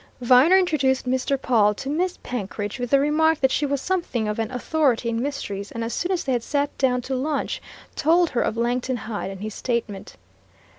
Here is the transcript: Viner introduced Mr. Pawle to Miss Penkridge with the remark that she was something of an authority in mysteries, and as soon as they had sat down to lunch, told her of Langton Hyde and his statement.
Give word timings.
Viner 0.19 0.57
introduced 0.57 1.05
Mr. 1.07 1.39
Pawle 1.39 1.75
to 1.75 1.87
Miss 1.87 2.17
Penkridge 2.23 2.79
with 2.79 2.89
the 2.89 2.99
remark 2.99 3.39
that 3.39 3.51
she 3.51 3.67
was 3.67 3.81
something 3.81 4.27
of 4.27 4.39
an 4.39 4.49
authority 4.49 5.09
in 5.09 5.21
mysteries, 5.21 5.71
and 5.71 5.83
as 5.83 5.93
soon 5.93 6.11
as 6.11 6.23
they 6.23 6.31
had 6.31 6.41
sat 6.41 6.75
down 6.79 7.03
to 7.03 7.13
lunch, 7.15 7.61
told 7.95 8.31
her 8.31 8.41
of 8.41 8.57
Langton 8.57 8.97
Hyde 8.97 9.29
and 9.29 9.41
his 9.41 9.53
statement. 9.53 10.17